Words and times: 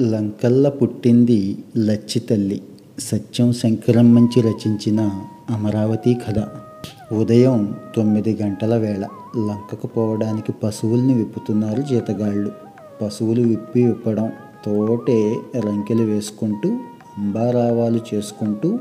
లంకల్ల 0.00 0.68
పుట్టింది 0.68 1.58
లచ్చితల్లి 1.76 2.62
సత్యం 2.98 3.52
శంకరమ్మంచి 3.52 4.42
రచించిన 4.42 5.10
అమరావతి 5.50 6.14
కథ. 6.14 6.44
ఉదయం 7.14 7.74
తొమ్మిది 7.96 8.38
గంటల 8.42 8.76
వేళ 8.76 9.06
లంకకు 9.38 9.86
పోవడానికి 9.86 10.52
పశువుల్ని 10.52 11.14
విప్పుతున్నారు 11.14 11.82
జీతగాళ్ళు 11.82 12.52
పశువులు 13.02 13.42
విప్పి 13.42 13.86
విప్పడం 13.86 14.32
తోటే 14.66 15.36
రంకెలు 15.58 16.02
వేసుకుంటూ 16.02 16.68
అంబారావాలు 17.18 18.00
చేసుకుంటూ 18.14 18.78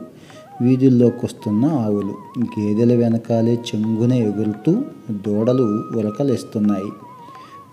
వీధుల్లోకి 0.62 1.26
వస్తున్న 1.26 1.66
ఆవులు. 1.66 2.16
గేదెల 2.44 2.94
వెనకాలే 2.94 3.54
చెంగున 3.54 4.14
ఎగురుతూ 4.14 4.82
దూడలు 5.12 5.84
ఉరకలేస్తున్నాయి. 5.98 6.92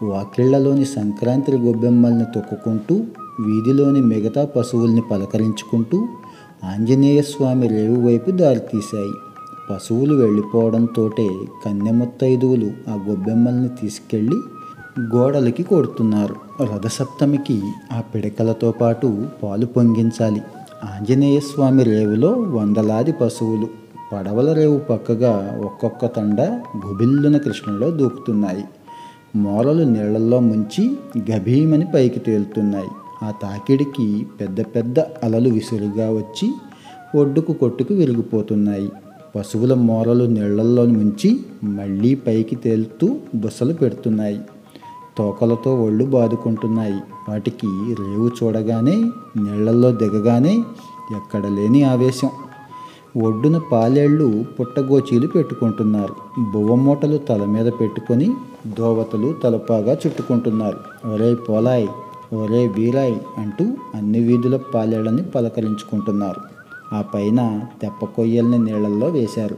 వాకిళ్ళలోని 0.05 0.85
సంక్రాంతి 0.85 1.53
గొబ్బెమ్మల్ని 1.53 2.25
తొక్కుకుంటూ 2.35 3.01
వీధిలోని 3.41 4.01
మిగతా 4.01 4.45
పశువుల్ని 4.45 5.03
పలకరించుకుంటూ 5.11 6.09
ఆంజనేయ 6.65 7.23
స్వామి 7.23 7.69
రేవు 7.69 8.07
వైపు 8.07 8.31
దారితీశాయి 8.31 9.11
పశువులు 9.71 10.15
వెళ్ళిపోవడంతోటే 10.15 11.29
కన్నెముత్తైదువులు 11.65 12.67
ఆ 12.67 12.95
గొబ్బెమ్మల్ని 13.09 13.69
తీసుకెళ్ళి 13.69 14.37
గోడలకి 15.01 15.63
కొడుతున్నారు. 15.63 16.37
రథసప్తమికి 16.63 17.63
ఆ 17.93 18.01
పిడకలతో 18.01 18.71
పాటు 18.71 19.27
పాలు 19.43 19.67
పొంగించాలి. 19.67 20.43
ఆంజనేయ 20.85 21.41
స్వామి 21.41 21.83
రేవులో 21.83 22.33
వందలాది 22.33 23.13
పశువులు. 23.13 23.69
పడవల 24.13 24.53
రేవు 24.53 24.79
పక్కగా 24.79 25.61
ఒక్కొక్క 25.65 26.07
తండ 26.07 26.41
గుబిల్లున 26.87 27.37
కృష్ణలో 27.37 27.91
దూకుతున్నాయి. 27.91 28.65
మూలలు 29.37 29.83
నీళ్ళలో 29.83 30.41
ముంచి 30.41 30.97
గభీమని 31.31 31.87
పైకి 31.95 32.21
తేలుతున్నాయి. 32.21 32.89
ఆ 33.23 33.31
తాకిడికి 33.31 34.27
పెద్ద 34.41 34.61
పెద్ద 34.61 35.01
అలలు 35.01 35.49
విసురుగా 35.49 36.11
వచ్చి 36.11 36.55
ఒడ్డుకు 37.19 37.53
కొట్టుకు 37.53 37.95
విరిగిపోతున్నాయి. 37.95 38.93
పశువుల 39.37 39.75
మూరలు 39.75 40.25
నీళ్ళలో 40.25 40.87
ముంచి 40.87 41.41
మళ్ళీ 41.65 42.15
పైకి 42.15 42.57
తేలుతూ 42.57 43.17
బుసలు 43.35 43.73
పెడుతున్నాయి. 43.73 44.41
తోకలతో 45.19 45.83
ఒళ్ళు 45.83 46.05
బాదుకుంటున్నాయి. 46.05 47.01
వాటికి 47.29 47.67
రేవు 47.99 48.31
చూడగానే 48.45 48.97
నీళ్ళలో 49.37 49.93
దిగగానే 49.93 50.59
ఎక్కడ 51.17 51.47
లేని 51.47 51.83
ఆవేశం. 51.83 52.31
ఒడ్డున 53.23 53.61
పాలేళ్ళు 53.73 54.45
పుట్టగోచీలు 54.61 55.27
పెట్టుకుంటున్నారు. 55.27 56.15
బువ్వమూటలు 56.53 57.19
తల 57.19 57.45
మీద 57.45 57.73
పెట్టుకొని 57.81 58.35
దోవతలు 58.67 59.35
తలపాగా 59.45 59.93
చుట్టుకుంటున్నారు. 59.93 61.09
ఒరే 61.09 61.35
పోలాయ్ 61.35 61.87
ఒరే 62.33 62.69
వీరాయ్ 62.69 63.17
అంటూ 63.39 63.65
అన్ని 63.95 64.21
వీధుల 64.21 64.59
పాలేళ్ళని 64.75 65.23
పలకరించుకుంటున్నారు. 65.23 66.41
ఆ 66.95 67.03
పైన 67.03 67.61
తెప్ప 67.83 68.05
కొయ్యల్ని 68.05 68.59
నీళ్ళల్లో 68.59 69.07
వేశారు. 69.07 69.57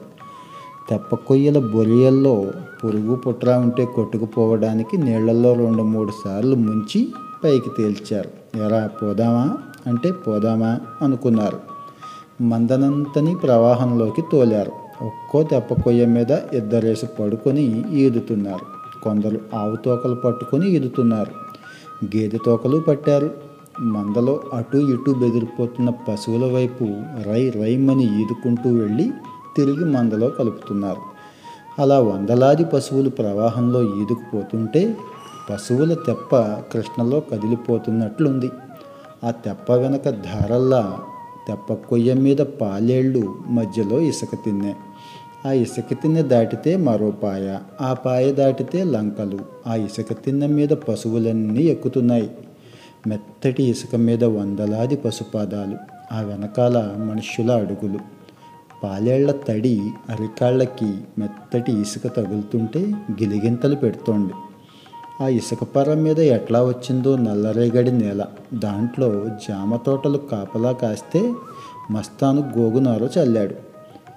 తెప్ప 0.91 1.14
కొయ్యల 1.14 1.58
బొరియల్లో 1.58 2.52
పురుగు 2.84 3.14
పుట్రా 3.14 3.58
ఉంటే 3.58 3.84
కొట్టుకుపోవడానికి 3.84 4.96
నీళ్ళలో 4.96 5.52
రెండు 5.52 5.83
మూడు 5.83 6.12
సార్లు 6.24 6.56
ముంచి 6.56 7.08
పైకి 7.44 7.70
తేల్చారు. 7.78 8.58
ఎరా 8.58 8.91
పోదామా? 9.02 9.58
అంటే 9.86 10.12
పోదామా 10.12 10.80
అనుకున్నారు. 11.02 11.58
మందనంతని 12.42 13.34
ప్రవాహంలోకి 13.34 14.22
తోలారు. 14.33 14.72
ఒక్కో 15.05 15.42
తెప్ప 15.42 15.74
కొయ్య 15.74 16.06
మీద 16.06 16.30
ఇద్దరేసి 16.30 17.06
పడుకొని 17.06 17.94
ఈదుతున్నారు. 17.94 18.78
కొందరు 19.05 19.41
ఆవు 19.55 19.77
తోకలు 19.77 20.14
పట్టుకొని 20.14 20.70
ఈదుతున్నారు. 20.70 21.48
గేదె 22.05 22.39
తోకలు 22.47 22.79
పట్టారు. 22.79 23.31
మందలో 23.81 24.41
అటు 24.53 24.77
ఇటు 24.77 25.11
బెదిరిపోతున్న 25.11 25.91
పశువుల 25.91 26.53
వైపు 26.53 26.85
రై 27.27 27.51
రైమని 27.51 28.23
ఈదుకుంటూ 28.23 28.71
వెళ్ళి 28.71 29.11
తిరిగి 29.57 29.85
మందలో 29.85 30.29
కలుపుతున్నారు. 30.29 31.03
అలా 31.79 32.01
వందలాది 32.01 32.64
పశువులు 32.64 33.11
ప్రవాహంలో 33.11 33.83
ఈదుకుపోతుంటే 33.83 34.97
పశువుల 35.51 35.95
తెప్ప 35.95 36.37
కృష్ణలో 36.73 37.20
కదిలిపోతున్నట్లుంది. 37.20 38.51
ఆ 39.25 39.31
తెప్ప 39.31 39.73
వెనక 39.73 40.08
ధారల్లా 40.08 40.98
తెప్ప 41.48 41.73
కొయ్య 41.73 42.14
మీద 42.14 42.39
పాలేళ్ళు 42.39 43.35
మధ్యలో 43.47 44.01
ఇసుక 44.01 44.29
తిన్నాయి. 44.45 44.77
ఆ 45.47 45.53
ఇసుక 45.53 46.03
తిన్నె 46.03 46.23
దాటితే 46.23 46.77
మరో 46.77 47.11
పాయ 47.11 47.59
ఆ 47.81 47.93
పాయ 47.93 48.33
దాటితే 48.33 48.85
లంకలు. 48.85 49.39
ఆ 49.67 49.75
ఇసుక 49.75 50.13
తిన్నె 50.13 50.47
మీద 50.47 50.69
పశువులన్నీ 50.69 51.63
ఎక్కుతున్నాయి. 51.63 52.31
మెత్తటి 53.07 53.63
ఇసుక 53.63 53.97
మీద 53.97 54.25
వందలాది 54.25 54.97
పశుపాదాలు 54.97 55.77
ఆ 56.15 56.21
వెనకాల 56.21 56.95
మనుష్యుల 56.99 57.53
అడుగులు. 57.53 57.99
పాలేళ్ళ 58.83 59.31
తడి 59.31 59.91
అరికాళ్ళకి 60.09 60.95
మెత్తటి 61.19 61.73
ఇసుక 61.73 62.17
తగులుతుంటే 62.17 62.81
గిలిగింతలు 63.23 63.77
పెడుతోంది. 63.77 64.33
ఆ 65.23 65.29
ఇసుక 65.29 65.65
పర్ర 65.65 65.95
మీద 65.95 66.19
ఎట్లా 66.19 66.65
వచ్చిందో 66.65 67.17
నల్లరేగడి 67.17 67.93
నేల. 67.93 68.25
దాంట్లో 68.55 69.25
జామ 69.49 69.77
తోటలు 69.77 70.19
కాపలా 70.19 70.73
కాస్తే 70.73 71.35
మస్తాను 71.91 72.53
గోగునారో 72.59 73.09
చల్లాడు. 73.19 73.67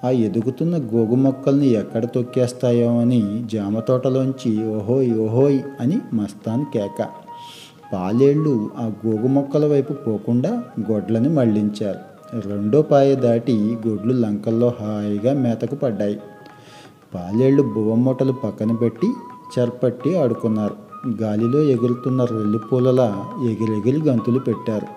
ఆ 0.05 0.09
ఎదుగుతున్న 0.09 0.77
గోగు 0.77 1.15
మొక్కల్ని 1.15 1.67
ఎక్కడ 1.67 2.05
తొక్కేస్తాయో 2.05 2.99
అని 2.99 3.45
జామ 3.53 3.79
తోటలోంచి 3.79 4.67
ఓహోయ్ 4.67 5.19
ఓహోయ్ 5.19 5.59
అని 5.79 5.99
మస్తాన్ 6.13 6.65
కేక. 6.73 7.07
పాలేళ్ళు 7.93 8.69
ఆ 8.77 8.91
గోగు 9.05 9.27
మొక్కల 9.27 9.65
వైపు 9.65 9.93
పోకుండా 9.93 10.63
గొడ్లని 10.91 11.29
మళ్ళించారు 11.29 11.99
రెండో 12.39 12.81
పాయ 12.81 13.15
దాటి 13.15 13.77
గొడ్లు 13.87 14.13
లంకల్లో 14.13 14.73
హాయిగా 14.81 15.33
మేతకు 15.33 15.75
పడ్డాయి. 15.75 16.19
పాలేళ్ళు 17.15 17.63
బువ్వమూటలు 17.63 18.31
పక్కన 18.31 18.71
పెట్టి 18.71 19.07
చెరపట్టి 19.59 20.17
ఆడుకున్నారు. 20.17 20.75
గాలిలో 21.21 21.59
ఎగురుతున్న 21.59 22.25
రెల్లి 22.25 22.59
పూలలా 22.71 23.25
ఎగిరెగిరి 23.49 24.01
గంతులు 24.01 24.39
పెట్టారు. 24.39 24.87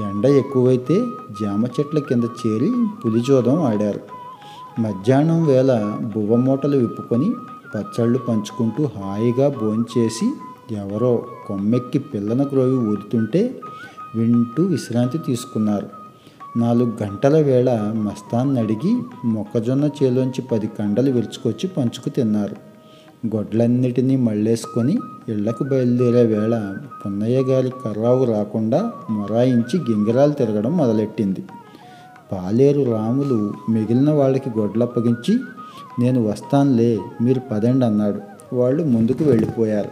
ఎండ 0.00 0.26
ఎక్కువైతే 0.26 1.04
జామ 1.42 1.64
చెట్ల 1.64 1.98
కింద 1.98 2.24
చేరి 2.24 2.72
పులిజోదం 3.04 3.62
ఆడారు. 3.62 4.19
మధ్యాహ్నం 4.78 5.44
వేళ 5.44 5.98
బువ్వమూటలు 6.16 6.76
విప్పుకొని 6.76 7.32
పచ్చళ్ళు 7.74 8.18
పంచుకుంటూ 8.18 8.84
హాయిగా 8.84 9.48
భోంచేసి 9.48 10.32
ఎవరో 10.74 11.22
కొమ్మెక్కి 11.46 11.98
పిల్లన 11.98 12.42
క్రోవి 12.42 12.76
ఊదుతుంటే 12.76 13.54
వింటూ 14.14 14.62
విశ్రాంతి 14.62 15.18
తీసుకున్నారు. 15.18 15.88
నాలుగు 16.58 16.92
గంటల 17.02 17.40
వేళ 17.40 17.92
మస్తాన్ 17.94 18.58
అడిగి 18.58 19.02
మొక్కజొన్న 19.24 19.90
చేలోంచి 20.02 20.42
పది 20.42 20.66
కండలు 20.66 21.10
విరుచుకొచ్చి 21.10 21.68
పంచుకు 21.68 22.08
తిన్నారు. 22.08 22.56
గొడ్లన్నిటినీ 23.36 24.16
మళ్ళేసుకొని 24.16 24.98
ఇళ్ళకు 25.28 25.64
బయలుదేరే 25.64 26.26
వేళ 26.26 26.76
పున్నయ్య 27.06 27.40
గారి 27.40 27.72
కర్రావు 27.84 28.24
రాకుండా 28.24 28.92
మొరాయించి 29.10 29.78
గింగిరాలు 29.78 30.32
తిరగడం 30.32 30.76
మొదలెట్టింది. 30.76 31.44
పాలేరు 32.32 32.82
రాములు 32.82 33.54
మిగిలిన 33.68 34.10
వాళ్ళకి 34.10 34.50
గొడ్లప్పగించి 34.58 35.38
నేను 36.00 36.28
వస్తానులే 36.28 36.98
మీరు 37.22 37.40
పదండి 37.40 37.86
అన్నాడు. 37.86 38.20
వాళ్ళు 38.54 38.84
ముందుకు 38.84 39.24
వెళ్ళిపోయారు. 39.24 39.88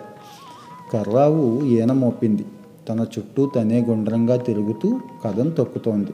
కర్రావు 0.92 1.64
ఈన 1.64 1.92
మోపింది. 1.92 2.44
తన 2.88 3.00
చుట్టూ 3.00 3.50
తనే 3.56 3.84
గుండ్రంగా 3.88 4.36
తిరుగుతూ 4.36 5.00
కథం 5.24 5.50
తొక్కుతోంది. 5.50 6.10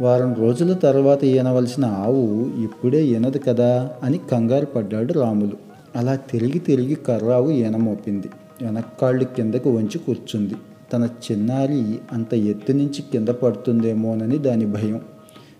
వారం 0.00 0.34
రోజుల 0.34 0.72
తర్వాత 0.72 1.24
ఈనవలసిన 1.24 1.84
ఆవు 1.84 2.46
ఇప్పుడే 2.62 3.06
ఈనదు 3.06 3.38
కదా 3.38 3.90
అని 4.02 4.18
కంగారు 4.18 4.66
పడ్డాడు 4.66 5.12
రాములు. 5.12 5.52
అలా 5.96 6.14
తిరిగి 6.14 6.58
తిరిగి 6.58 6.94
కర్రావు 6.94 7.50
ఈనమోపింది 7.50 8.30
వెనక్కాళ్ళు 8.62 9.24
కిందకు 9.24 9.70
వంచి 9.70 9.98
కూర్చుంది. 9.98 10.54
తన 10.92 11.08
చిన్నారి 11.32 11.98
అంత 12.12 12.34
ఎత్తు 12.34 12.72
నుంచి 12.72 13.02
కింద 13.12 13.28
పడుతుందేమోనని 13.28 14.38
దాని 14.38 14.66
భయం. 14.66 15.00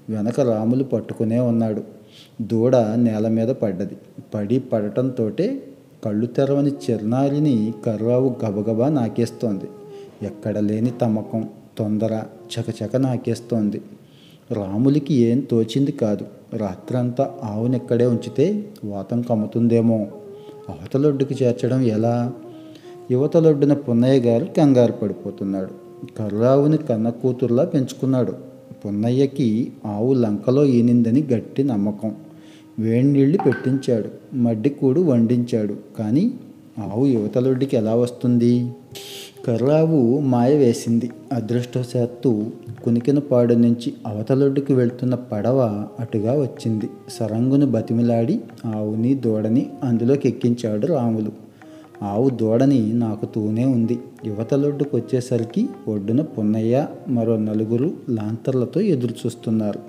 వెనక 0.09 0.41
రాములు 0.41 0.85
పట్టుకునే 0.85 1.41
ఉన్నాడు. 1.41 1.83
దూడ 2.43 2.77
నేల 2.77 3.29
మీద 3.29 3.49
పడ్డది. 3.49 3.97
పడి 4.35 4.59
పడటంతోటే 4.59 5.63
కళ్ళు 6.05 6.27
తెరవని 6.27 6.71
చిన్నారిని 6.71 7.75
కర్రావు 7.87 8.37
గబగబా 8.45 8.89
నాకేస్తోంది. 8.89 9.65
ఎక్కడ 10.27 10.59
లేని 10.59 10.91
తమ్మకం 10.91 11.49
తొందర 11.79 12.23
చకచక 12.55 12.97
నాకేస్తోంది. 12.97 13.83
రాములకి 14.53 15.15
ఏం 15.15 15.41
తోచింది 15.41 15.93
కాదు. 15.93 16.25
రాత్రంతా 16.57 17.35
ఆవునెక్కడే 17.45 18.07
ఉంచితే 18.07 18.65
వాతం 18.85 19.23
కమ్ముతుందేమో. 19.23 20.07
అవతలొడ్డుకి 20.69 21.45
చేర్చడం 21.45 21.83
ఎలా? 21.83 22.33
యువతలొడ్డున 23.11 23.75
పున్నయ్య 23.75 24.21
గారు 24.21 24.45
కంగారు 24.45 24.93
పడిపోతున్నాడు. 24.93 25.71
కర్రావుని 26.19 26.77
కన్న 26.77 27.11
కూతుర్లా 27.11 27.65
పెంచుకున్నాడు. 27.65 28.56
పున్నయ్యకి 28.87 29.73
ఆవు 29.87 30.15
లంకలో 30.15 30.65
ఈనిందని 30.65 31.23
గట్టి 31.23 31.65
నమ్మకం. 31.65 32.15
వేడినీళ్ళు 32.79 33.39
పెట్టించాడు. 33.39 34.37
మడ్డి 34.37 34.69
కూడు 34.69 35.01
వండించాడు. 35.01 35.77
కానీ 35.99 36.33
ఆవు 36.79 37.07
యువతలొడ్డికి 37.07 37.77
ఎలా 37.77 37.95
వస్తుంది? 37.95 38.71
కర్రావు 39.47 40.21
మాయ 40.21 40.57
వేసింది. 40.57 41.11
అదృష్టవశాత్తు 41.33 42.47
కునికినపాడు 42.85 43.55
నుంచి 43.55 43.93
అవతలొడ్డుకు 44.07 44.75
వెళ్తున్న 44.75 45.15
పడవ 45.15 45.87
అటుగా 46.01 46.41
వచ్చింది. 46.41 46.89
సరంగును 47.11 47.67
బతిమిలాడి 47.67 48.41
ఆవుని 48.67 49.15
దూడని 49.15 49.67
అందులోకి 49.85 50.29
ఎక్కించాడు 50.29 50.87
రాములు. 50.87 51.46
ఆవు 52.03 52.31
దూడని 52.31 52.93
నాకుతూనే 52.93 53.65
ఉంది. 53.65 53.99
యువతలొడ్డుకు 54.25 54.97
వచ్చేసరికి 54.97 55.69
ఒడ్డున 55.89 56.21
పున్నయ్య 56.23 56.87
మరో 57.09 57.37
నలుగురు 57.37 57.93
లాంతర్లతో 58.09 58.81
ఎదురు 58.81 59.15
చూస్తున్నారు 59.27 59.81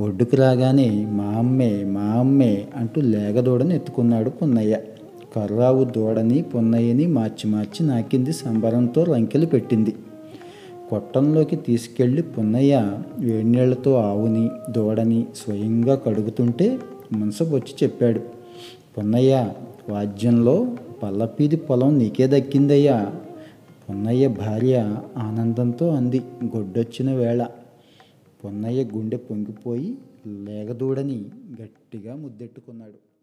ఒడ్డుకు 0.00 0.36
రాగానే 0.36 1.06
మా 1.10 1.24
అమ్మే 1.24 1.84
మా 1.84 2.00
అమ్మే 2.00 2.66
అంటూ 2.76 3.00
లేగదూడని 3.00 3.74
ఎత్తుకున్నాడు 3.74 4.30
పున్నయ్య. 4.30 4.78
కర్రావు 5.36 5.84
దూడని 5.84 6.42
పున్నయ్యని 6.42 7.06
మార్చి 7.06 7.50
మార్చి 7.50 7.86
నాకింది 7.86 8.32
సంబరంతో 8.32 9.04
రంకెలు 9.04 9.46
పెట్టింది. 9.46 9.94
కొట్టంలోకి 10.90 11.56
తీసుకెళ్ళి 11.56 12.22
పున్నయ్య 12.22 12.98
వేడినీళ్ళతో 13.18 13.94
ఆవుని 13.94 14.50
దూడని 14.70 15.26
స్వయంగా 15.36 15.94
కడుగుతుంటే 15.94 16.78
మనసు 17.12 17.44
వచ్చి 17.44 17.74
చెప్పాడు. 17.82 18.20
పున్నయ్య 18.98 19.48
వాద్యంలో 19.88 20.66
పల్లపీది 21.04 21.56
పొలం 21.56 21.98
నీకే 21.98 22.26
దక్కిందయ్యా. 22.26 23.14
పున్నయ్య 23.88 24.28
భార్య 24.28 25.02
ఆనందంతో 25.16 25.88
అంది 25.88 26.20
గొడ్డొచ్చిన 26.44 27.12
వేళ. 27.12 27.46
పొన్నయ్య 28.44 28.84
గుండె 28.84 29.16
పొంగిపోయి 29.16 29.98
లేగదూడని 30.26 31.24
గట్టిగా 31.62 32.16
ముద్దెట్టుకున్నాడు. 32.16 33.13